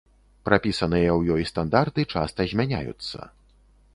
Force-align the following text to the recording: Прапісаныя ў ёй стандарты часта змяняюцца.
Прапісаныя 0.47 1.09
ў 1.17 1.35
ёй 1.35 1.43
стандарты 1.51 2.01
часта 2.13 2.49
змяняюцца. 2.53 3.31